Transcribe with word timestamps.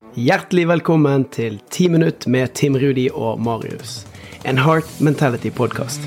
Hjertelig 0.00 0.62
velkommen 0.64 1.26
til 1.28 1.58
Ti 1.68 1.84
minutt 1.92 2.24
med 2.26 2.54
Tim 2.56 2.72
Rudi 2.80 3.10
og 3.12 3.36
Marius. 3.44 4.06
En 4.48 4.56
Heart 4.58 4.88
Mentality-podkast. 5.04 6.06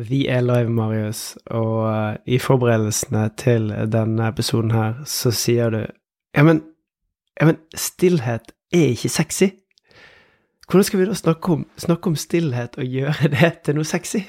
Vi 0.00 0.22
er 0.32 0.40
live, 0.40 0.72
Marius, 0.72 1.36
og 1.52 1.74
uh, 1.84 2.14
i 2.24 2.38
forberedelsene 2.40 3.26
til 3.36 3.68
denne 3.92 4.30
episoden 4.32 4.72
her, 4.72 5.02
så 5.04 5.34
sier 5.36 5.68
du 5.70 5.82
Ja, 5.84 6.46
men, 6.48 6.62
ja, 7.36 7.50
men 7.50 7.60
stillhet 7.76 8.54
er 8.72 8.94
ikke 8.94 9.12
sexy. 9.12 9.50
Hvordan 10.66 10.88
skal 10.88 11.02
vi 11.02 11.08
da 11.10 11.16
snakke 11.20 11.58
om, 11.58 11.66
snakke 11.76 12.08
om 12.08 12.16
stillhet 12.16 12.80
og 12.80 12.88
gjøre 12.88 13.34
det 13.36 13.50
til 13.68 13.76
noe 13.76 13.84
sexy? 13.84 14.22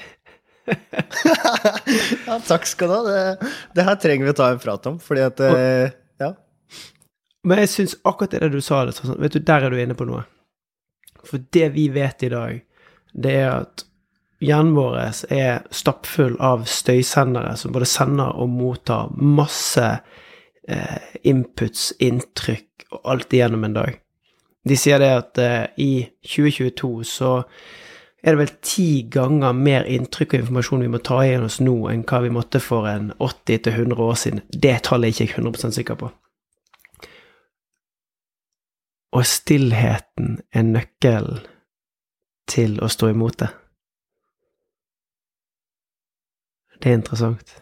ja, 2.28 2.36
takk 2.44 2.68
skal 2.68 2.92
du 2.92 2.98
ha. 2.98 3.00
Det, 3.08 3.54
det, 3.72 3.88
her 3.88 3.96
trenger 4.04 4.28
vi 4.28 4.36
å 4.36 4.38
ta 4.44 4.52
en 4.52 4.60
prat 4.60 4.92
om, 4.92 5.00
fordi 5.00 5.24
at 5.30 5.42
uh, 5.48 5.56
Ja. 5.56 5.88
Men 7.46 7.62
jeg 7.62 7.70
syns 7.72 7.98
akkurat 8.08 8.34
det 8.34 8.50
du 8.52 8.60
sa, 8.64 8.82
det, 8.86 8.96
sånn, 8.96 9.18
vet 9.22 9.36
du, 9.36 9.42
der 9.44 9.66
er 9.66 9.74
du 9.74 9.80
inne 9.80 9.96
på 9.98 10.06
noe. 10.08 10.24
For 11.26 11.42
det 11.54 11.68
vi 11.74 11.88
vet 11.92 12.24
i 12.26 12.32
dag, 12.32 12.58
det 13.12 13.34
er 13.42 13.50
at 13.52 13.84
hjernen 14.44 14.74
vår 14.76 14.98
er 15.34 15.64
stappfull 15.74 16.36
av 16.44 16.66
støysendere 16.70 17.56
som 17.58 17.74
både 17.74 17.88
sender 17.90 18.38
og 18.38 18.50
mottar 18.52 19.14
masse 19.18 19.86
eh, 20.68 21.16
inputs, 21.26 21.90
inntrykk 21.98 22.88
og 22.94 23.10
alt 23.14 23.34
igjennom 23.34 23.66
en 23.66 23.78
dag. 23.80 23.98
De 24.68 24.76
sier 24.78 25.00
det 25.02 25.10
at 25.14 25.42
eh, 25.42 25.66
i 25.80 25.92
2022 26.26 26.92
så 27.08 27.34
er 28.18 28.34
det 28.34 28.40
vel 28.40 28.54
ti 28.66 28.88
ganger 29.10 29.54
mer 29.54 29.86
inntrykk 29.86 30.34
og 30.34 30.40
informasjon 30.42 30.82
vi 30.82 30.90
må 30.90 31.00
ta 31.06 31.20
igjen 31.24 31.46
oss 31.46 31.60
nå, 31.62 31.76
enn 31.90 32.06
hva 32.06 32.22
vi 32.24 32.32
måtte 32.34 32.60
for 32.62 32.88
en 32.90 33.12
80-100 33.22 34.02
år 34.02 34.16
siden. 34.18 34.42
Det 34.50 34.74
tallet 34.88 35.12
er 35.12 35.22
jeg 35.22 35.30
ikke 35.30 35.44
100 35.44 35.76
sikker 35.78 36.00
på. 36.00 36.10
Og 39.16 39.24
stillheten 39.24 40.36
er 40.52 40.66
nøkkelen 40.68 41.40
til 42.48 42.76
å 42.84 42.88
stå 42.92 43.12
imot 43.12 43.38
det. 43.40 43.48
Det 46.78 46.92
er 46.92 46.98
interessant. 47.00 47.54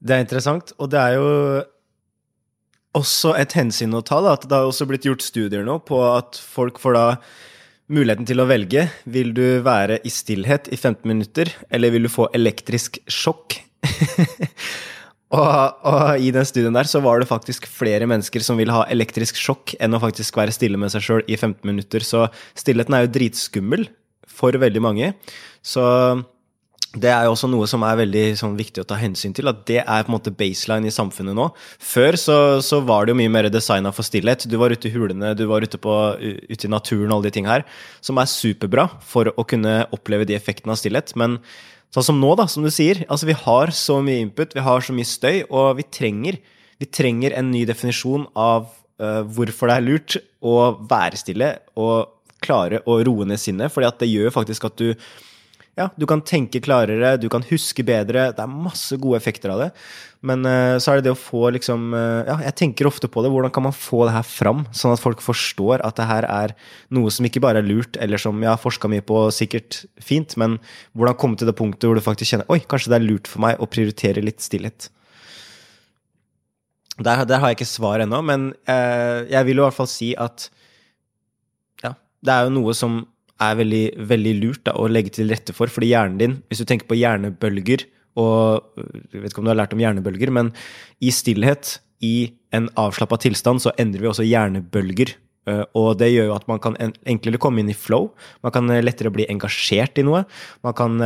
Det 0.00 0.16
er 0.16 0.24
interessant, 0.24 0.72
og 0.80 0.90
det 0.92 1.00
er 1.00 1.16
jo 1.16 1.30
også 2.98 3.34
et 3.38 3.54
hensyn 3.56 3.94
å 3.94 4.02
ta. 4.04 4.20
Da, 4.24 4.34
at 4.34 4.46
det 4.48 4.58
har 4.58 4.68
også 4.68 4.88
blitt 4.90 5.06
gjort 5.06 5.24
studier 5.24 5.64
nå 5.66 5.78
på 5.86 6.02
at 6.08 6.40
folk 6.40 6.80
får 6.82 6.96
da 6.96 7.06
muligheten 7.90 8.28
til 8.28 8.42
å 8.42 8.48
velge. 8.50 8.86
Vil 9.10 9.34
du 9.36 9.60
være 9.66 10.00
i 10.06 10.12
stillhet 10.12 10.70
i 10.72 10.78
15 10.78 11.06
minutter, 11.08 11.52
eller 11.70 11.94
vil 11.94 12.08
du 12.08 12.12
få 12.12 12.28
elektrisk 12.36 13.00
sjokk? 13.10 13.60
Og, 15.30 15.84
og, 15.86 16.18
i 16.18 16.32
den 16.34 16.46
studien 16.48 16.74
der 16.74 16.88
så 16.90 16.98
var 17.04 17.22
det 17.22 17.30
faktisk 17.30 17.68
flere 17.70 18.08
mennesker 18.10 18.42
som 18.42 18.58
ville 18.58 18.74
ha 18.74 18.82
elektrisk 18.90 19.38
sjokk 19.38 19.76
enn 19.78 19.94
å 19.94 20.02
faktisk 20.02 20.40
være 20.40 20.54
stille 20.54 20.80
med 20.80 20.90
seg 20.90 21.06
sjøl 21.06 21.22
i 21.30 21.38
15 21.38 21.62
minutter. 21.70 22.02
Så 22.02 22.26
stillheten 22.58 22.96
er 22.96 23.06
jo 23.06 23.14
dritskummel 23.14 23.86
for 24.26 24.58
veldig 24.58 24.82
mange. 24.82 25.12
Så 25.62 25.84
det 26.98 27.12
er 27.14 27.28
jo 27.28 27.36
også 27.36 27.46
noe 27.46 27.68
som 27.70 27.84
er 27.86 27.98
veldig 28.00 28.24
sånn, 28.40 28.56
viktig 28.58 28.82
å 28.82 28.88
ta 28.90 28.96
hensyn 28.98 29.34
til. 29.36 29.46
At 29.46 29.62
det 29.70 29.78
er 29.84 30.02
på 30.02 30.10
en 30.10 30.16
måte 30.16 30.34
baseline 30.34 30.90
i 30.90 30.94
samfunnet 30.94 31.36
nå. 31.38 31.46
Før 31.78 32.18
så, 32.18 32.38
så 32.66 32.80
var 32.82 33.06
det 33.06 33.14
jo 33.14 33.20
mye 33.20 33.30
mer 33.30 33.46
designa 33.52 33.92
for 33.94 34.06
stillhet. 34.06 34.48
Du 34.50 34.56
var 34.58 34.74
ute 34.74 34.90
i 34.90 34.94
hulene, 34.94 35.36
du 35.38 35.44
var 35.50 35.62
ute, 35.62 35.78
på, 35.78 35.94
ute 36.18 36.66
i 36.66 36.72
naturen 36.72 37.12
og 37.12 37.20
alle 37.20 37.30
de 37.30 37.36
ting 37.38 37.46
her. 37.46 37.62
Som 38.02 38.18
er 38.18 38.30
superbra 38.30 38.88
for 39.06 39.30
å 39.30 39.46
kunne 39.46 39.84
oppleve 39.94 40.26
de 40.26 40.34
effektene 40.34 40.74
av 40.74 40.82
stillhet. 40.82 41.14
Men 41.20 41.38
Sånn 41.90 42.06
som 42.06 42.20
nå, 42.22 42.34
da, 42.38 42.46
som 42.50 42.62
du 42.62 42.70
sier. 42.70 43.02
Altså, 43.10 43.26
vi 43.26 43.34
har 43.34 43.72
så 43.74 43.98
mye 44.04 44.22
input, 44.22 44.54
vi 44.54 44.62
har 44.62 44.84
så 44.84 44.94
mye 44.94 45.08
støy, 45.08 45.42
og 45.50 45.80
vi 45.80 45.86
trenger, 45.90 46.38
vi 46.78 46.86
trenger 46.86 47.34
en 47.38 47.50
ny 47.50 47.64
definisjon 47.68 48.28
av 48.38 48.68
uh, 49.02 49.22
hvorfor 49.26 49.70
det 49.70 49.76
er 49.76 49.86
lurt 49.88 50.18
å 50.40 50.54
være 50.90 51.18
stille 51.18 51.50
og 51.80 52.14
klare 52.40 52.80
å 52.88 53.00
roe 53.04 53.26
ned 53.28 53.42
sinnet. 53.42 53.72
fordi 53.74 53.90
at 53.90 53.98
det 54.00 54.08
gjør 54.12 54.32
faktisk 54.38 54.70
at 54.70 54.78
du 54.78 54.94
ja, 55.78 55.86
du 55.96 56.04
kan 56.08 56.20
tenke 56.26 56.60
klarere, 56.62 57.14
du 57.20 57.28
kan 57.32 57.44
huske 57.46 57.84
bedre. 57.86 58.30
Det 58.34 58.42
er 58.42 58.50
masse 58.50 58.96
gode 59.00 59.20
effekter 59.20 59.52
av 59.54 59.60
det. 59.62 59.68
Men 60.26 60.44
uh, 60.44 60.76
så 60.82 60.92
er 60.92 60.98
det 60.98 61.06
det 61.06 61.14
å 61.14 61.18
få 61.18 61.46
liksom 61.54 61.94
uh, 61.94 62.26
Ja, 62.26 62.36
jeg 62.44 62.56
tenker 62.58 62.88
ofte 62.90 63.08
på 63.08 63.22
det. 63.24 63.30
Hvordan 63.32 63.52
kan 63.54 63.64
man 63.68 63.76
få 63.76 64.02
det 64.08 64.16
her 64.16 64.26
fram, 64.26 64.66
sånn 64.76 64.92
at 64.92 65.00
folk 65.00 65.22
forstår 65.24 65.84
at 65.86 65.96
det 65.96 66.08
her 66.10 66.26
er 66.28 66.54
noe 66.92 67.12
som 67.14 67.28
ikke 67.28 67.42
bare 67.44 67.62
er 67.62 67.68
lurt, 67.68 67.96
eller 68.02 68.20
som 68.20 68.42
jeg 68.42 68.50
har 68.50 68.60
forska 68.60 68.90
mye 68.92 69.04
på, 69.06 69.22
sikkert 69.32 69.84
fint, 70.02 70.36
men 70.40 70.58
hvordan 70.92 71.18
komme 71.20 71.40
til 71.40 71.48
det 71.48 71.56
punktet 71.56 71.88
hvor 71.88 71.96
du 71.96 72.04
faktisk 72.04 72.34
kjenner 72.34 72.50
Oi, 72.52 72.60
kanskje 72.68 72.92
det 72.92 72.98
er 72.98 73.06
lurt 73.06 73.30
for 73.30 73.46
meg 73.46 73.62
å 73.62 73.70
prioritere 73.70 74.24
litt 74.24 74.44
stillhet. 74.44 74.90
Der, 77.00 77.24
der 77.24 77.40
har 77.40 77.52
jeg 77.52 77.62
ikke 77.62 77.70
svar 77.70 78.02
ennå, 78.04 78.20
men 78.26 78.50
uh, 78.68 79.22
jeg 79.30 79.46
vil 79.48 79.62
i 79.62 79.64
hvert 79.64 79.78
fall 79.78 79.88
si 79.88 80.12
at 80.20 80.50
ja, 81.80 81.94
det 82.20 82.34
er 82.34 82.50
jo 82.50 82.56
noe 82.58 82.76
som 82.76 83.00
er 83.40 83.56
veldig, 83.60 83.84
veldig 84.10 84.34
lurt 84.40 84.64
da, 84.68 84.74
å 84.76 84.88
legge 84.90 85.14
til 85.16 85.30
rette 85.32 85.54
for. 85.56 85.72
Fordi 85.72 85.90
hjernen 85.92 86.20
din, 86.20 86.36
hvis 86.50 86.62
du 86.62 86.68
tenker 86.68 86.88
på 86.90 86.98
hjernebølger 86.98 87.88
og 88.18 88.74
Jeg 89.14 89.20
vet 89.22 89.30
ikke 89.30 89.38
om 89.38 89.46
du 89.46 89.52
har 89.52 89.60
lært 89.60 89.72
om 89.72 89.80
hjernebølger, 89.80 90.32
men 90.34 90.48
i 90.98 91.12
stillhet, 91.14 91.76
i 92.02 92.32
en 92.56 92.66
avslappa 92.80 93.20
tilstand, 93.22 93.62
så 93.62 93.70
endrer 93.78 94.02
vi 94.02 94.08
også 94.10 94.26
hjernebølger. 94.26 95.12
Eh, 95.46 95.62
og 95.78 95.92
det 96.00 96.08
gjør 96.10 96.26
jo 96.26 96.34
at 96.34 96.48
man 96.50 96.58
kan 96.60 96.74
enklere 96.80 97.40
komme 97.40 97.62
inn 97.62 97.70
i 97.70 97.76
flow. 97.76 98.10
Man 98.42 98.52
kan 98.56 98.66
eh, 98.74 98.82
lettere 98.82 99.14
bli 99.14 99.28
engasjert 99.30 100.02
i 100.02 100.04
noe. 100.04 100.24
Man 100.66 100.76
kan 100.76 100.98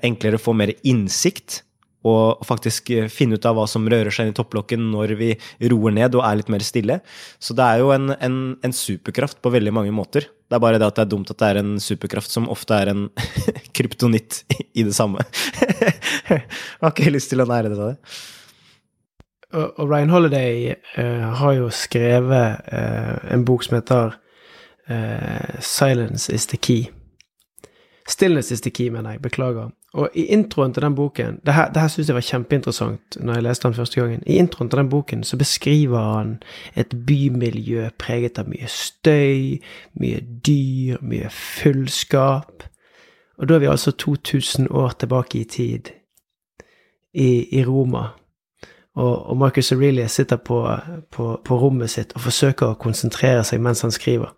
enklere 0.00 0.40
få 0.40 0.56
mer 0.56 0.72
innsikt 0.88 1.60
og 2.08 2.42
faktisk 2.46 2.90
eh, 2.94 3.08
finne 3.12 3.38
ut 3.38 3.46
av 3.46 3.56
hva 3.56 3.66
som 3.70 3.86
rører 3.88 4.10
seg 4.14 4.28
inn 4.28 4.34
i 4.34 4.36
topplokken 4.36 4.90
når 4.92 5.14
vi 5.20 5.30
roer 5.70 5.94
ned 5.94 6.16
og 6.18 6.24
er 6.26 6.40
litt 6.40 6.50
mer 6.52 6.64
stille. 6.66 6.98
Så 7.42 7.56
det 7.58 7.66
er 7.66 7.82
jo 7.82 7.92
en, 7.94 8.14
en, 8.18 8.38
en, 8.62 8.74
superkraft 8.74 9.42
på 9.44 9.52
veldig 9.54 9.74
mange 9.74 9.94
måter. 9.94 10.26
Det 10.50 10.58
er 10.58 10.62
bare 10.64 10.80
det 10.80 10.88
at 10.88 10.98
det 10.98 11.06
er 11.06 11.12
dumt 11.14 11.30
at 11.32 11.38
det 11.40 11.50
er 11.50 11.62
en 11.62 11.74
superkraft 11.82 12.32
som 12.32 12.50
ofte 12.52 12.76
er 12.76 12.92
en 12.92 13.06
kryptonitt 13.76 14.42
i 14.72 14.86
det 14.86 14.96
samme. 14.98 15.24
Jeg 16.28 16.44
har 16.82 16.94
ikke 16.94 17.14
lyst 17.14 17.32
til 17.32 17.44
å 17.44 17.48
nære 17.48 17.72
det 17.72 17.78
av 17.78 17.92
det. 17.92 18.16
Og 19.52 19.84
Ryan 19.84 20.08
Holiday 20.08 20.72
uh, 20.96 21.28
har 21.36 21.58
jo 21.58 21.68
skrevet 21.76 22.64
uh, 22.72 23.18
en 23.34 23.44
bok 23.44 23.66
som 23.66 23.76
heter 23.76 24.14
uh, 24.88 25.60
'Silence 25.60 26.32
is 26.32 26.46
the 26.48 26.56
key'. 26.56 26.88
Stillness 28.12 28.50
is 28.52 28.60
the 28.60 28.70
key, 28.70 28.88
mener 28.88 29.10
jeg. 29.10 29.22
Beklager. 29.22 29.70
Og 29.92 30.10
i 30.14 30.24
introen 30.24 30.72
til 30.74 30.82
den 30.82 30.94
boken 30.94 31.40
Det 31.46 31.54
her, 31.54 31.72
det 31.72 31.80
her 31.80 31.88
syns 31.88 32.08
jeg 32.08 32.14
var 32.14 32.24
kjempeinteressant 32.24 33.16
når 33.20 33.34
jeg 33.34 33.42
leste 33.42 33.68
den 33.68 33.74
første 33.74 34.00
gangen. 34.00 34.22
I 34.26 34.36
introen 34.40 34.70
til 34.70 34.78
den 34.78 34.88
boken 34.88 35.24
så 35.24 35.36
beskriver 35.36 36.16
han 36.16 36.42
et 36.76 36.94
bymiljø 37.06 37.88
preget 37.98 38.38
av 38.38 38.48
mye 38.48 38.68
støy, 38.68 39.60
mye 40.00 40.20
dyr, 40.46 41.00
mye 41.00 41.30
fullskap. 41.30 42.64
Og 43.38 43.48
da 43.48 43.54
er 43.54 43.64
vi 43.64 43.70
altså 43.72 43.90
2000 43.90 44.68
år 44.70 44.96
tilbake 44.98 45.40
i 45.40 45.44
tid, 45.44 45.92
i, 47.14 47.58
i 47.58 47.64
Roma. 47.64 48.06
Og, 48.94 49.26
og 49.26 49.36
Marcus 49.36 49.72
Aurelius 49.72 50.12
sitter 50.12 50.36
på, 50.36 50.68
på, 51.10 51.40
på 51.44 51.58
rommet 51.58 51.90
sitt 51.90 52.12
og 52.12 52.20
forsøker 52.28 52.72
å 52.72 52.80
konsentrere 52.80 53.44
seg 53.44 53.60
mens 53.60 53.80
han 53.84 53.92
skriver. 53.92 54.32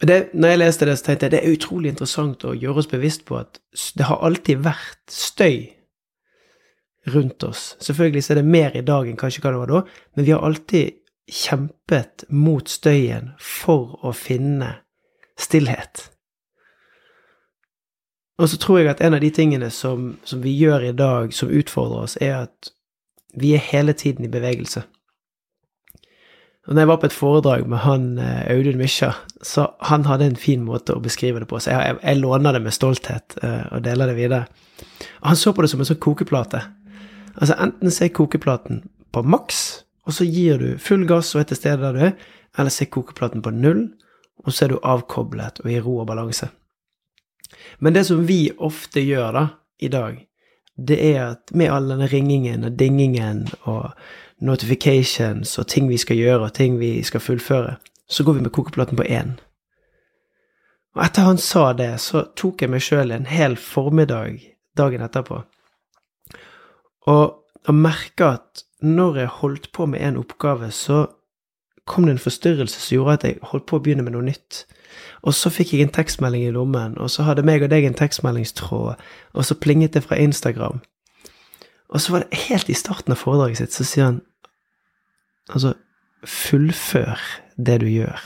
Det, 0.00 0.18
når 0.34 0.52
jeg 0.52 0.60
leste 0.60 0.86
det, 0.88 0.98
så 0.98 1.06
tenkte 1.06 1.26
jeg 1.26 1.34
det 1.34 1.40
er 1.40 1.56
utrolig 1.56 1.92
interessant 1.92 2.44
å 2.44 2.54
gjøre 2.56 2.82
oss 2.82 2.90
bevisst 2.90 3.24
på 3.28 3.38
at 3.40 3.60
det 3.96 4.08
har 4.08 4.22
alltid 4.26 4.64
vært 4.66 5.00
støy 5.12 5.72
rundt 7.14 7.44
oss. 7.46 7.76
Selvfølgelig 7.80 8.24
så 8.24 8.34
er 8.34 8.40
det 8.40 8.50
mer 8.50 8.76
i 8.76 8.84
dag 8.84 9.08
enn 9.08 9.18
kanskje 9.20 9.44
hva 9.44 9.54
det 9.54 9.62
var 9.62 9.72
da, 9.72 9.82
men 10.16 10.26
vi 10.26 10.34
har 10.34 10.44
alltid 10.44 10.98
kjempet 11.32 12.26
mot 12.28 12.68
støyen 12.70 13.32
for 13.42 13.96
å 14.06 14.12
finne 14.14 14.76
stillhet. 15.38 16.10
Og 18.36 18.50
så 18.52 18.58
tror 18.60 18.82
jeg 18.82 18.90
at 18.92 19.00
en 19.00 19.16
av 19.16 19.22
de 19.24 19.30
tingene 19.32 19.70
som, 19.72 20.16
som 20.24 20.42
vi 20.44 20.52
gjør 20.52 20.90
i 20.90 20.96
dag 20.96 21.32
som 21.34 21.50
utfordrer 21.50 22.04
oss, 22.04 22.18
er 22.20 22.42
at 22.44 22.72
vi 23.36 23.54
er 23.56 23.64
hele 23.64 23.92
tiden 23.96 24.24
i 24.24 24.32
bevegelse. 24.32 24.84
Og 26.66 26.74
når 26.74 26.82
jeg 26.82 26.90
var 26.90 26.98
på 26.98 27.06
et 27.06 27.14
foredrag 27.14 27.66
med 27.70 27.78
han 27.84 28.06
eh, 28.18 28.46
Audun 28.50 28.78
Mysja, 28.80 29.12
så 29.42 29.68
han 29.86 30.06
hadde 30.08 30.26
en 30.26 30.38
fin 30.40 30.64
måte 30.66 30.96
å 30.96 31.02
beskrive 31.02 31.42
det 31.42 31.48
på, 31.50 31.60
så 31.62 31.70
jeg, 31.72 31.92
jeg, 31.92 31.98
jeg 32.02 32.20
låner 32.22 32.56
det 32.56 32.62
med 32.64 32.74
stolthet 32.74 33.36
uh, 33.44 33.68
og 33.76 33.84
deler 33.86 34.10
det 34.10 34.16
videre. 34.18 34.48
Og 35.20 35.28
han 35.30 35.38
så 35.38 35.52
på 35.54 35.62
det 35.62 35.70
som 35.70 35.82
en 35.82 35.88
sånn 35.88 36.02
kokeplate. 36.02 36.64
Altså 37.36 37.58
enten 37.62 37.94
se 37.94 38.10
kokeplaten 38.10 38.82
på 39.14 39.22
maks, 39.22 39.62
og 40.06 40.18
så 40.18 40.26
gir 40.26 40.58
du 40.62 40.68
full 40.82 41.06
gass 41.06 41.34
og 41.36 41.44
er 41.44 41.50
til 41.52 41.60
stede 41.60 41.82
der 41.84 41.94
du 41.94 42.04
er, 42.08 42.16
eller 42.58 42.74
se 42.74 42.88
kokeplaten 42.90 43.44
på 43.46 43.54
null, 43.54 43.86
og 44.42 44.54
så 44.54 44.66
er 44.66 44.74
du 44.74 44.82
avkoblet 44.82 45.62
og 45.62 45.70
i 45.70 45.78
ro 45.82 46.00
og 46.02 46.10
balanse. 46.10 46.50
Men 47.78 47.94
det 47.94 48.06
som 48.08 48.26
vi 48.26 48.48
ofte 48.58 49.02
gjør 49.04 49.38
da, 49.38 49.46
i 49.78 49.90
dag, 49.92 50.18
det 50.76 50.96
er 51.12 51.18
at 51.22 51.52
med 51.56 51.70
all 51.72 51.90
denne 51.92 52.08
ringingen 52.08 52.64
og 52.64 52.78
dingingen 52.80 53.44
og 53.68 53.92
notifications 54.40 55.58
og 55.58 55.68
ting 55.68 55.88
vi 55.88 55.96
skal 55.96 56.16
gjøre, 56.16 56.48
og 56.48 56.54
ting 56.54 56.78
vi 56.80 57.02
skal 57.02 57.20
fullføre, 57.20 57.76
så 58.08 58.24
går 58.24 58.38
vi 58.38 58.46
med 58.46 58.52
kokeplaten 58.52 58.98
på 58.98 59.06
én. 59.08 59.36
Og 60.96 61.04
etter 61.04 61.26
han 61.28 61.38
sa 61.38 61.72
det, 61.76 62.00
så 62.00 62.24
tok 62.36 62.62
jeg 62.62 62.72
meg 62.72 62.84
sjøl 62.84 63.12
en 63.12 63.28
hel 63.28 63.56
formiddag 63.56 64.40
dagen 64.76 65.04
etterpå 65.04 65.42
og, 67.06 67.34
og 67.66 67.74
merka 67.74 68.32
at 68.36 68.64
når 68.82 69.20
jeg 69.22 69.34
holdt 69.40 69.70
på 69.72 69.86
med 69.86 70.02
en 70.02 70.18
oppgave, 70.20 70.70
så 70.70 71.06
kom 71.86 72.06
det 72.06 72.16
en 72.16 72.22
forstyrrelse 72.22 72.80
som 72.80 72.94
gjorde 72.96 73.12
at 73.12 73.24
jeg 73.24 73.38
holdt 73.42 73.66
på 73.70 73.78
å 73.78 73.82
begynne 73.82 74.04
med 74.04 74.16
noe 74.16 74.26
nytt. 74.26 74.64
Og 75.22 75.34
så 75.34 75.50
fikk 75.54 75.74
jeg 75.74 75.86
en 75.86 75.94
tekstmelding 75.94 76.44
i 76.46 76.52
lommen, 76.54 76.96
og 76.98 77.10
så 77.10 77.26
hadde 77.26 77.46
meg 77.46 77.62
og 77.62 77.70
deg 77.70 77.86
en 77.86 77.96
tekstmeldingstråd, 77.96 79.02
og 79.32 79.46
så 79.46 79.58
plinget 79.58 79.94
det 79.94 80.04
fra 80.06 80.18
Instagram. 80.20 80.82
Og 81.88 82.02
så 82.02 82.12
var 82.12 82.24
det 82.24 82.44
helt 82.48 82.70
i 82.70 82.76
starten 82.76 83.14
av 83.14 83.20
foredraget 83.20 83.60
sitt, 83.60 83.74
så 83.76 83.86
sier 83.86 84.08
han 84.08 84.22
altså 85.46 85.74
fullfør 86.26 87.20
det 87.56 87.80
du 87.82 87.86
gjør. 87.90 88.22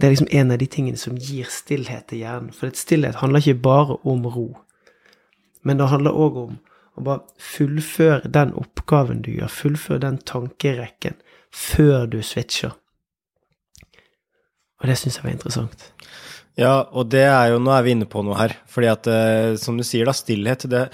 Det 0.00 0.06
er 0.06 0.14
liksom 0.14 0.32
en 0.32 0.52
av 0.52 0.60
de 0.60 0.68
tingene 0.68 1.00
som 1.00 1.16
gir 1.20 1.48
stillhet 1.52 2.08
til 2.08 2.22
hjernen. 2.22 2.52
For 2.56 2.72
stillhet 2.76 3.20
handler 3.20 3.42
ikke 3.42 3.62
bare 3.64 3.96
om 4.08 4.26
ro, 4.28 4.48
men 5.64 5.80
det 5.80 5.90
handler 5.92 6.16
òg 6.16 6.38
om 6.40 6.58
å 6.96 7.04
bare 7.04 7.40
fullføre 7.40 8.30
den 8.32 8.52
oppgaven 8.58 9.22
du 9.24 9.32
gjør, 9.34 9.52
fullføre 9.52 10.04
den 10.04 10.20
tankerekken, 10.28 11.16
før 11.52 12.06
du 12.10 12.20
switcher. 12.24 12.76
Og 14.80 14.88
det 14.88 14.96
syns 14.96 15.18
jeg 15.18 15.26
var 15.26 15.34
interessant. 15.34 15.90
Ja, 16.58 16.74
og 16.92 17.10
det 17.12 17.26
er 17.28 17.52
jo 17.52 17.60
Nå 17.62 17.72
er 17.74 17.84
vi 17.84 17.92
inne 17.94 18.08
på 18.10 18.22
noe 18.24 18.36
her. 18.38 18.54
Fordi 18.68 18.88
at, 18.90 19.08
eh, 19.08 19.56
som 19.60 19.76
du 19.76 19.84
sier, 19.86 20.08
da, 20.08 20.14
stillhet 20.16 20.66
det 20.72 20.86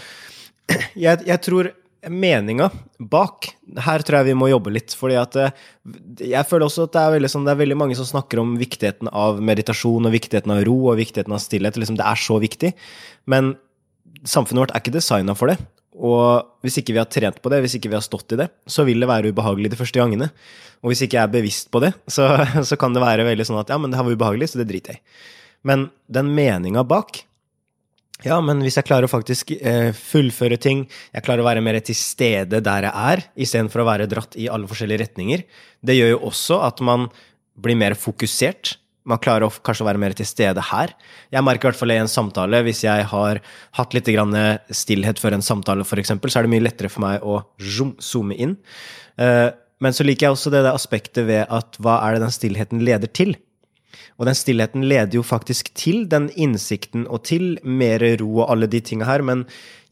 Jeg, 0.97 1.23
jeg 1.27 1.43
tror 1.45 1.69
meninga 2.11 2.69
bak 2.99 3.49
Her 3.83 4.03
tror 4.07 4.21
jeg 4.21 4.29
vi 4.31 4.39
må 4.39 4.49
jobbe 4.51 4.73
litt. 4.75 4.95
fordi 4.95 5.17
at 5.21 5.37
eh, 5.41 5.55
jeg 6.23 6.49
føler 6.49 6.67
også 6.67 6.87
at 6.87 6.95
det 6.95 7.03
er 7.03 7.15
veldig, 7.17 7.31
sånn, 7.33 7.47
det 7.47 7.55
er 7.55 7.63
veldig 7.63 7.79
mange 7.79 7.99
som 7.99 8.09
snakker 8.09 8.41
om 8.43 8.57
viktigheten 8.61 9.11
av 9.13 9.41
meditasjon 9.43 10.07
og 10.07 10.15
viktigheten 10.15 10.55
av 10.55 10.65
ro 10.69 10.77
og 10.93 11.01
viktigheten 11.01 11.35
av 11.35 11.43
stillhet. 11.43 11.79
Liksom, 11.79 11.99
det 11.99 12.07
er 12.07 12.21
så 12.21 12.39
viktig. 12.43 12.73
Men 13.31 13.55
samfunnet 14.27 14.67
vårt 14.67 14.75
er 14.77 14.85
ikke 14.85 14.97
designa 14.97 15.37
for 15.39 15.53
det. 15.53 15.59
Og 15.97 16.65
hvis 16.65 16.77
ikke 16.81 16.93
vi 16.93 17.01
har 17.01 17.09
trent 17.09 17.39
på 17.43 17.51
det, 17.53 17.63
hvis 17.65 17.79
ikke 17.79 17.91
vi 17.91 17.97
har 17.97 18.05
stått 18.05 18.35
i 18.37 18.41
det, 18.43 18.51
så 18.69 18.85
vil 18.87 19.01
det 19.01 19.09
være 19.09 19.33
ubehagelig 19.33 19.73
de 19.73 19.79
første 19.81 20.01
gangene. 20.01 20.29
Og 20.85 20.93
hvis 20.93 21.07
ikke 21.07 21.19
jeg 21.19 21.25
er 21.25 21.33
bevisst 21.33 21.71
på 21.73 21.81
det, 21.83 21.95
så, 22.13 22.29
så 22.69 22.79
kan 22.81 22.95
det 22.95 23.05
være 23.05 23.27
veldig 23.29 23.49
sånn 23.49 23.63
at 23.63 23.73
ja, 23.73 23.81
men 23.81 23.93
det 23.93 23.99
her 23.99 24.07
var 24.09 24.19
ubehagelig, 24.19 24.53
så 24.53 24.61
det 24.61 24.69
driter 24.71 24.97
jeg 24.97 25.03
i. 25.03 25.25
Men 25.67 25.89
den 26.13 26.29
meninga 26.37 26.85
bak 26.87 27.25
ja, 28.25 28.39
men 28.41 28.63
hvis 28.65 28.79
jeg 28.79 28.87
klarer 28.89 29.05
å 29.05 29.13
faktisk 29.13 29.53
eh, 29.59 29.91
fullføre 29.93 30.57
ting, 30.57 30.87
jeg 31.13 31.27
klarer 31.27 31.45
å 31.45 31.49
være 31.51 31.65
mer 31.65 31.77
til 31.85 31.99
stede 31.99 32.63
der 32.65 32.89
jeg 32.89 33.13
er, 33.13 33.25
istedenfor 33.37 33.85
å 33.85 33.89
være 33.91 34.09
dratt 34.09 34.39
i 34.41 34.49
alle 34.49 34.71
forskjellige 34.71 35.05
retninger, 35.05 35.45
det 35.85 35.99
gjør 35.99 36.15
jo 36.15 36.25
også 36.31 36.63
at 36.65 36.81
man 36.85 37.11
blir 37.61 37.77
mer 37.79 37.97
fokusert 37.99 38.77
man 39.07 39.21
klarer 39.23 39.47
å, 39.47 39.53
kanskje 39.63 39.85
å 39.85 39.89
være 39.89 40.01
mer 40.03 40.15
til 40.19 40.27
stede 40.27 40.63
her. 40.73 40.93
Jeg 41.31 41.47
merker 41.47 41.69
i 41.69 41.71
hvert 41.71 41.79
fall 41.79 41.95
i 41.95 42.01
en 42.01 42.11
samtale, 42.11 42.63
hvis 42.67 42.83
jeg 42.87 43.07
har 43.13 43.41
hatt 43.79 43.95
litt 43.95 44.11
stillhet 44.75 45.23
før 45.23 45.37
en 45.37 45.47
samtale, 45.47 45.87
f.eks., 45.87 46.11
så 46.11 46.41
er 46.41 46.47
det 46.47 46.51
mye 46.51 46.65
lettere 46.65 46.91
for 46.91 47.05
meg 47.05 47.23
å 47.23 47.39
zoome 47.63 48.35
inn. 48.35 48.57
Eh, 49.23 49.49
men 49.79 49.95
så 49.95 50.07
liker 50.07 50.27
jeg 50.27 50.37
også 50.37 50.51
det 50.55 50.65
aspektet 50.73 51.29
ved 51.29 51.45
at 51.53 51.79
hva 51.79 52.01
er 52.03 52.17
det 52.17 52.25
den 52.25 52.35
stillheten 52.35 52.83
leder 52.83 53.13
til? 53.13 53.37
Og 54.17 54.29
den 54.29 54.37
stillheten 54.39 54.87
leder 54.89 55.19
jo 55.19 55.25
faktisk 55.27 55.73
til 55.77 56.05
den 56.11 56.29
innsikten 56.35 57.07
og 57.07 57.25
til 57.29 57.57
mer 57.63 58.03
ro 58.21 58.31
og 58.43 58.51
alle 58.53 58.69
de 58.71 58.81
tinga 58.81 59.09
her, 59.09 59.25
men 59.27 59.45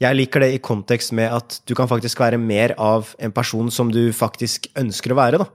jeg 0.03 0.19
liker 0.19 0.45
det 0.45 0.55
i 0.55 0.63
kontekst 0.63 1.15
med 1.17 1.33
at 1.33 1.61
du 1.69 1.75
kan 1.79 1.91
faktisk 1.91 2.21
være 2.21 2.41
mer 2.41 2.75
av 2.81 3.15
en 3.23 3.33
person 3.35 3.71
som 3.73 3.93
du 3.93 4.09
faktisk 4.17 4.69
ønsker 4.81 5.15
å 5.15 5.21
være, 5.21 5.43
da. 5.45 5.49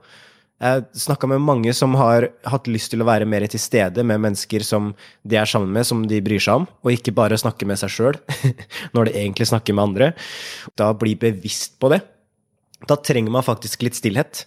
Jeg 0.60 0.82
snakka 1.06 1.24
med 1.30 1.40
mange 1.40 1.72
som 1.72 1.94
har 1.96 2.26
hatt 2.52 2.66
lyst 2.68 2.90
til 2.92 3.00
å 3.00 3.06
være 3.08 3.24
mer 3.24 3.46
til 3.48 3.62
stede 3.62 4.02
med 4.04 4.20
mennesker 4.20 4.60
som 4.66 4.90
de 5.24 5.38
er 5.40 5.48
sammen 5.48 5.72
med, 5.72 5.86
som 5.88 6.02
de 6.04 6.18
bryr 6.20 6.42
seg 6.42 6.60
om, 6.60 6.66
og 6.84 6.92
ikke 6.92 7.14
bare 7.16 7.38
snakke 7.40 7.64
med 7.68 7.80
seg 7.80 7.94
sjøl 7.94 8.18
når 8.94 9.08
de 9.08 9.14
egentlig 9.22 9.48
snakker 9.48 9.76
med 9.76 9.86
andre. 9.86 10.10
Da 10.76 10.90
bli 10.92 11.14
bevisst 11.16 11.78
på 11.80 11.88
det. 11.94 12.02
Da 12.84 12.98
trenger 13.00 13.32
man 13.32 13.46
faktisk 13.46 13.86
litt 13.86 13.96
stillhet. 13.96 14.44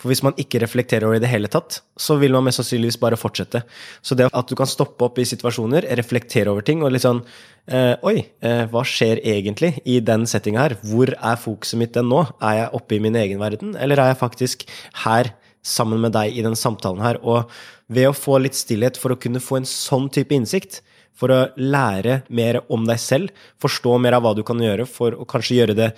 For 0.00 0.10
hvis 0.10 0.24
man 0.26 0.34
ikke 0.40 0.60
reflekterer 0.62 1.06
over 1.06 1.16
det 1.16 1.22
i 1.22 1.24
det 1.24 1.32
hele 1.32 1.50
tatt, 1.50 1.78
så 1.96 2.16
vil 2.20 2.34
man 2.34 2.44
mest 2.46 2.60
sannsynligvis 2.60 2.98
bare 3.00 3.18
fortsette. 3.20 3.62
Så 4.02 4.16
det 4.18 4.26
at 4.30 4.50
du 4.50 4.56
kan 4.58 4.68
stoppe 4.68 5.06
opp 5.06 5.20
i 5.22 5.26
situasjoner, 5.28 5.86
reflektere 6.00 6.50
over 6.50 6.66
ting 6.66 6.82
og 6.82 6.92
litt 6.92 7.04
sånn 7.06 7.22
eh, 7.70 7.94
Oi, 8.02 8.16
eh, 8.44 8.64
hva 8.72 8.82
skjer 8.88 9.22
egentlig 9.22 9.76
i 9.86 10.00
den 10.04 10.26
settinga 10.30 10.66
her? 10.66 10.76
Hvor 10.82 11.14
er 11.14 11.40
fokuset 11.40 11.80
mitt 11.80 11.94
den 11.94 12.10
nå? 12.10 12.24
Er 12.42 12.64
jeg 12.64 12.74
oppe 12.80 12.98
i 12.98 13.02
min 13.06 13.16
egen 13.22 13.40
verden, 13.42 13.78
eller 13.78 14.02
er 14.02 14.12
jeg 14.12 14.22
faktisk 14.24 14.68
her? 15.06 15.34
sammen 15.64 16.02
med 16.02 16.12
deg 16.12 16.34
i 16.36 16.42
den 16.44 16.56
samtalen 16.58 17.00
her. 17.00 17.18
Og 17.24 17.50
ved 17.92 18.10
å 18.10 18.16
få 18.16 18.38
litt 18.42 18.56
stillhet 18.58 18.98
for 19.00 19.14
å 19.14 19.20
kunne 19.20 19.42
få 19.42 19.60
en 19.60 19.68
sånn 19.68 20.10
type 20.12 20.36
innsikt, 20.36 20.82
for 21.14 21.30
å 21.30 21.40
lære 21.56 22.22
mer 22.34 22.60
om 22.72 22.86
deg 22.88 23.00
selv, 23.00 23.46
forstå 23.62 23.96
mer 24.02 24.16
av 24.18 24.24
hva 24.26 24.34
du 24.36 24.42
kan 24.46 24.60
gjøre 24.60 24.86
for 24.90 25.14
å 25.14 25.26
kanskje 25.30 25.60
gjøre 25.60 25.78
det 25.78 25.90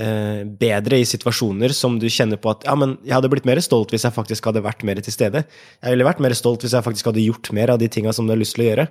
eh, 0.00 0.42
bedre 0.44 1.00
i 1.00 1.06
situasjoner 1.08 1.74
som 1.76 1.98
du 2.00 2.06
kjenner 2.10 2.40
på 2.40 2.52
at 2.52 2.66
ja, 2.66 2.74
men 2.78 2.96
jeg 3.04 3.16
hadde 3.16 3.30
blitt 3.32 3.48
mer 3.48 3.60
stolt 3.64 3.94
hvis 3.94 4.06
jeg 4.06 4.16
faktisk 4.16 4.50
hadde 4.50 4.64
vært 4.64 4.84
mer 4.86 5.00
til 5.04 5.14
stede. 5.14 5.44
Jeg 5.80 5.94
ville 5.94 6.06
vært 6.08 6.22
mer 6.24 6.34
stolt 6.38 6.64
hvis 6.64 6.76
jeg 6.76 6.86
faktisk 6.86 7.10
hadde 7.10 7.24
gjort 7.24 7.52
mer 7.56 7.74
av 7.74 7.82
de 7.82 7.90
tinga 7.90 8.14
som 8.14 8.26
du 8.26 8.34
har 8.34 8.40
lyst 8.40 8.58
til 8.58 8.66
å 8.66 8.70
gjøre. 8.70 8.88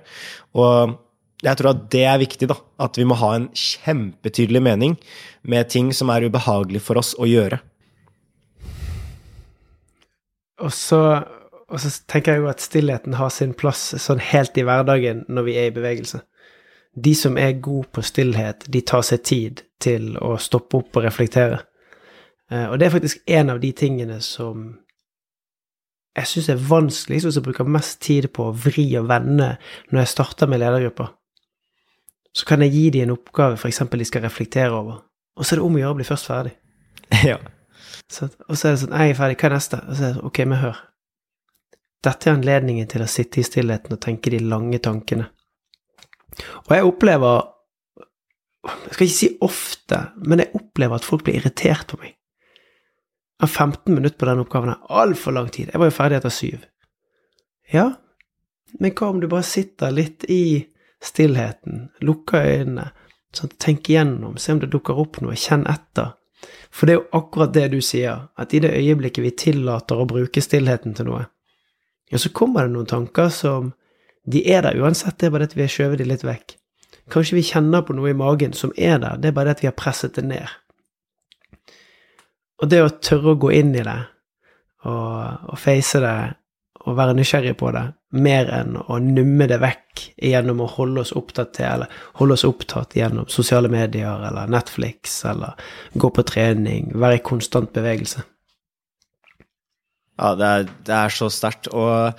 Og 0.60 0.96
jeg 1.44 1.60
tror 1.60 1.74
at 1.74 1.86
det 1.92 2.04
er 2.08 2.20
viktig, 2.22 2.48
da. 2.48 2.56
At 2.80 2.96
vi 2.98 3.06
må 3.08 3.16
ha 3.20 3.34
en 3.36 3.50
kjempetydelig 3.58 4.62
mening 4.64 4.98
med 5.42 5.68
ting 5.72 5.92
som 5.96 6.12
er 6.12 6.24
ubehagelig 6.24 6.84
for 6.86 7.00
oss 7.00 7.12
å 7.20 7.28
gjøre. 7.28 7.60
Og 10.64 10.70
så, 10.72 11.00
og 11.68 11.80
så, 11.82 11.90
tenker 12.08 12.36
jeg 12.36 12.44
jo 12.44 12.52
at 12.52 12.62
stillheten 12.62 13.16
har 13.18 13.32
sin 13.34 13.52
plass 13.58 13.90
sånn 14.00 14.22
helt 14.22 14.56
i 14.56 14.64
hverdagen 14.64 15.24
når 15.28 15.48
vi 15.48 15.58
er 15.60 15.68
i 15.68 15.74
bevegelse. 15.74 16.22
De 16.94 17.14
som 17.18 17.38
er 17.38 17.58
gode 17.62 17.88
på 17.92 18.02
stillhet, 18.06 18.66
de 18.70 18.80
tar 18.86 19.02
seg 19.02 19.22
tid 19.26 19.64
til 19.82 20.14
å 20.22 20.36
stoppe 20.38 20.78
opp 20.78 20.96
og 21.00 21.06
reflektere. 21.06 21.58
Eh, 22.50 22.68
og 22.68 22.78
det 22.78 22.86
er 22.86 22.94
faktisk 22.94 23.24
en 23.26 23.50
av 23.50 23.60
de 23.62 23.72
tingene 23.74 24.20
som 24.22 24.70
jeg 26.14 26.30
syns 26.30 26.48
er 26.52 26.66
vanskeligst, 26.70 27.26
og 27.26 27.34
som 27.34 27.42
bruker 27.42 27.66
mest 27.66 27.98
tid 28.04 28.30
på 28.34 28.48
å 28.48 28.54
vri 28.54 28.86
og 29.00 29.08
vende 29.10 29.56
når 29.90 30.04
jeg 30.04 30.12
starter 30.12 30.50
med 30.50 30.62
ledergrupper. 30.62 31.10
Så 32.34 32.46
kan 32.46 32.62
jeg 32.62 32.74
gi 32.74 32.84
dem 32.94 33.08
en 33.08 33.16
oppgave 33.16 33.58
f.eks. 33.58 33.82
de 33.90 34.06
skal 34.06 34.22
reflektere 34.26 34.70
over, 34.74 35.02
og 35.34 35.44
så 35.44 35.54
er 35.54 35.60
det 35.60 35.66
om 35.66 35.76
å 35.76 35.82
gjøre 35.82 35.96
å 35.96 36.00
bli 36.00 36.08
først 36.12 36.30
ferdig. 36.30 36.56
Ja. 37.30 37.38
Så, 38.10 38.26
og 38.48 38.56
så 38.58 38.68
er 38.68 38.74
det 38.74 38.80
sånn 38.82 38.94
Jeg 38.98 39.12
er 39.12 39.16
ferdig, 39.16 39.36
hva 39.40 39.46
er 39.48 39.52
neste? 39.54 39.78
Og 39.80 39.94
så 39.96 40.02
er 40.02 40.06
det 40.06 40.16
sånn, 40.16 40.26
ok, 40.28 40.38
men 40.50 40.60
hør. 40.60 40.80
Dette 42.04 42.28
er 42.28 42.36
anledningen 42.36 42.88
til 42.90 43.04
å 43.04 43.08
sitte 43.08 43.40
i 43.40 43.46
stillheten 43.46 43.96
og 43.96 44.00
tenke 44.02 44.32
de 44.32 44.40
lange 44.44 44.80
tankene. 44.82 45.30
Og 46.64 46.72
jeg 46.74 46.86
opplever 46.88 47.50
Jeg 48.64 48.94
skal 48.94 49.04
ikke 49.04 49.14
si 49.14 49.28
ofte, 49.44 49.98
men 50.24 50.40
jeg 50.40 50.56
opplever 50.56 50.96
at 50.96 51.04
folk 51.04 51.26
blir 51.26 51.36
irritert 51.36 51.90
på 51.90 51.98
meg. 52.00 52.14
Av 53.44 53.50
15 53.50 53.92
minutter 53.92 54.16
på 54.16 54.28
den 54.30 54.40
oppgaven 54.40 54.72
er 54.72 54.94
altfor 55.02 55.34
lang 55.36 55.50
tid. 55.52 55.68
Jeg 55.68 55.82
var 55.82 55.90
jo 55.90 55.96
ferdig 55.98 56.16
etter 56.16 56.32
syv. 56.32 56.62
Ja, 57.68 57.90
men 58.80 58.94
hva 58.96 59.10
om 59.12 59.20
du 59.20 59.28
bare 59.28 59.44
sitter 59.44 59.92
litt 59.92 60.24
i 60.32 60.64
stillheten, 61.04 61.90
lukker 62.00 62.48
øynene, 62.54 62.88
sånn, 63.36 63.52
tenk 63.60 63.90
igjennom, 63.90 64.38
se 64.40 64.54
om 64.54 64.62
det 64.62 64.72
dukker 64.72 64.98
opp 64.98 65.20
noe, 65.20 65.36
kjenn 65.36 65.66
etter. 65.70 66.14
For 66.74 66.88
det 66.88 66.94
er 66.94 67.00
jo 67.02 67.20
akkurat 67.20 67.54
det 67.54 67.68
du 67.74 67.80
sier, 67.84 68.26
at 68.40 68.54
i 68.54 68.62
det 68.64 68.72
øyeblikket 68.74 69.24
vi 69.24 69.36
tillater 69.44 70.00
å 70.00 70.08
bruke 70.08 70.42
stillheten 70.44 70.96
til 70.96 71.10
noe, 71.10 71.24
ja, 72.12 72.20
så 72.20 72.30
kommer 72.36 72.66
det 72.66 72.74
noen 72.74 72.88
tanker 72.88 73.30
som 73.32 73.72
De 74.24 74.40
er 74.50 74.64
der 74.64 74.78
uansett, 74.80 75.18
det 75.20 75.28
er 75.28 75.34
bare 75.34 75.44
det 75.44 75.52
at 75.52 75.58
vi 75.58 75.64
har 75.66 75.72
skjøvet 75.72 76.00
de 76.00 76.08
litt 76.08 76.24
vekk. 76.24 76.56
Kanskje 77.12 77.36
vi 77.36 77.44
kjenner 77.44 77.84
på 77.84 77.96
noe 77.96 78.12
i 78.12 78.16
magen 78.16 78.54
som 78.56 78.72
er 78.76 78.96
der, 79.02 79.18
det 79.20 79.30
er 79.30 79.36
bare 79.36 79.52
det 79.52 79.58
at 79.58 79.64
vi 79.64 79.68
har 79.68 79.76
presset 79.76 80.16
det 80.16 80.24
ned. 80.28 80.54
Og 82.62 82.70
det 82.70 82.80
å 82.80 82.94
tørre 83.02 83.34
å 83.34 83.40
gå 83.40 83.50
inn 83.52 83.74
i 83.76 83.84
det, 83.84 83.98
og, 84.88 85.50
og 85.52 85.60
face 85.60 86.00
det, 86.00 86.16
og 86.84 86.96
være 86.96 87.16
nysgjerrig 87.16 87.54
på 87.60 87.70
det, 87.74 87.84
mer 88.14 88.50
enn 88.52 88.76
å 88.78 88.98
numme 89.02 89.48
det 89.50 89.58
vekk 89.62 90.04
gjennom 90.22 90.60
å 90.62 90.68
holde 90.76 91.02
oss 91.02 91.14
opptatt 91.16 91.54
til, 91.56 91.66
eller 91.66 92.04
holde 92.20 92.36
oss 92.36 92.44
opptatt 92.46 92.94
gjennom 92.96 93.26
sosiale 93.32 93.70
medier 93.72 94.22
eller 94.28 94.50
Netflix 94.52 95.16
eller 95.28 95.58
gå 95.98 96.10
på 96.14 96.24
trening, 96.28 96.92
være 96.94 97.18
i 97.18 97.24
konstant 97.26 97.72
bevegelse. 97.74 98.22
Ja, 100.20 100.34
det 100.38 100.50
er, 100.50 100.68
det 100.86 100.94
er 100.94 101.14
så 101.14 101.30
sterkt. 101.32 101.72
Og 101.74 102.14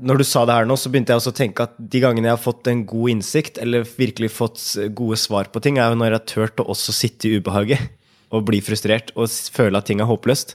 når 0.00 0.20
du 0.20 0.24
sa 0.26 0.44
det 0.46 0.56
her 0.56 0.68
nå, 0.68 0.76
så 0.78 0.90
begynte 0.92 1.12
jeg 1.12 1.20
også 1.20 1.32
å 1.34 1.38
tenke 1.38 1.64
at 1.66 1.76
de 1.78 2.00
gangene 2.02 2.30
jeg 2.30 2.36
har 2.36 2.42
fått 2.42 2.70
en 2.70 2.84
god 2.88 3.12
innsikt, 3.14 3.60
eller 3.62 3.86
virkelig 3.98 4.32
fått 4.34 4.64
gode 4.96 5.18
svar 5.20 5.50
på 5.52 5.62
ting, 5.64 5.78
er 5.78 5.92
jo 5.92 5.98
når 5.98 6.10
jeg 6.10 6.18
har 6.18 6.28
turt 6.32 6.62
å 6.62 6.68
også 6.74 6.94
sitte 6.96 7.28
i 7.28 7.38
ubehaget 7.38 7.94
og 8.34 8.44
bli 8.48 8.60
frustrert 8.64 9.14
og 9.16 9.30
føle 9.54 9.80
at 9.80 9.88
ting 9.88 10.02
er 10.04 10.08
håpløst. 10.08 10.54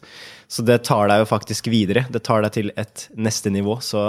Så 0.51 0.65
det 0.65 0.83
tar 0.85 1.07
deg 1.09 1.23
jo 1.23 1.29
faktisk 1.29 1.69
videre. 1.73 2.05
Det 2.13 2.21
tar 2.25 2.43
deg 2.45 2.53
til 2.53 2.69
et 2.77 3.07
neste 3.17 3.50
nivå. 3.53 3.79
Så 3.81 4.03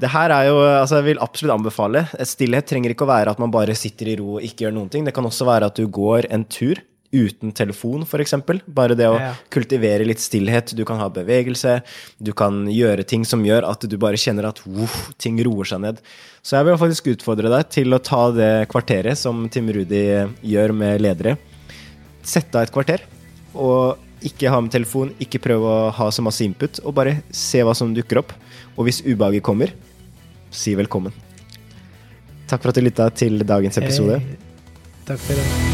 det 0.00 0.10
her 0.14 0.32
er 0.32 0.48
jo 0.48 0.56
Altså, 0.64 0.98
jeg 0.98 1.10
vil 1.10 1.20
absolutt 1.22 1.58
anbefale. 1.58 2.06
Stillhet 2.24 2.66
trenger 2.70 2.94
ikke 2.94 3.04
å 3.04 3.12
være 3.12 3.34
at 3.34 3.42
man 3.42 3.52
bare 3.52 3.76
sitter 3.76 4.10
i 4.10 4.16
ro 4.20 4.38
og 4.38 4.46
ikke 4.46 4.66
gjør 4.66 4.76
noen 4.78 4.90
ting. 4.92 5.04
Det 5.04 5.14
kan 5.16 5.28
også 5.28 5.46
være 5.48 5.68
at 5.68 5.76
du 5.76 5.84
går 5.92 6.30
en 6.32 6.46
tur 6.48 6.80
uten 7.14 7.52
telefon, 7.56 8.02
f.eks. 8.02 8.34
Bare 8.66 8.96
det 8.98 9.08
å 9.08 9.16
ja. 9.20 9.32
kultivere 9.54 10.06
litt 10.06 10.22
stillhet. 10.22 10.74
Du 10.76 10.84
kan 10.88 11.00
ha 11.00 11.08
bevegelse. 11.12 11.78
Du 12.18 12.32
kan 12.36 12.64
gjøre 12.70 13.06
ting 13.06 13.26
som 13.28 13.44
gjør 13.46 13.68
at 13.70 13.86
du 13.88 13.96
bare 14.00 14.20
kjenner 14.20 14.50
at 14.50 14.62
uff, 14.66 15.12
ting 15.20 15.38
roer 15.46 15.70
seg 15.70 15.84
ned. 15.84 16.02
Så 16.44 16.58
jeg 16.58 16.68
vil 16.68 16.80
faktisk 16.80 17.10
utfordre 17.14 17.52
deg 17.52 17.70
til 17.72 17.94
å 17.94 18.02
ta 18.02 18.26
det 18.34 18.52
kvarteret 18.72 19.18
som 19.18 19.46
Tim 19.52 19.70
Rudi 19.74 20.04
gjør 20.42 20.74
med 20.76 21.04
ledere. 21.04 21.36
Sette 22.24 22.58
av 22.58 22.66
et 22.66 22.74
kvarter. 22.74 23.06
Og 23.54 24.00
ikke 24.24 24.50
ha 24.50 24.60
med 24.64 24.72
telefon, 24.72 25.12
ikke 25.20 25.42
prøv 25.44 25.66
å 25.68 25.76
ha 25.94 26.08
så 26.12 26.24
masse 26.24 26.44
input, 26.46 26.80
og 26.84 26.96
bare 26.96 27.18
se 27.34 27.60
hva 27.64 27.74
som 27.76 27.92
dukker 27.94 28.22
opp. 28.22 28.32
Og 28.74 28.88
hvis 28.88 29.02
ubehaget 29.04 29.44
kommer, 29.44 29.74
si 30.54 30.74
velkommen. 30.78 31.14
Takk 32.48 32.60
for 32.60 32.72
at 32.72 32.80
du 32.80 32.84
lytta 32.84 33.10
til 33.16 33.44
dagens 33.44 33.80
episode. 33.80 34.20
Hey, 34.20 34.36
Takk 35.04 35.20
for 35.20 35.40
det. 35.40 35.73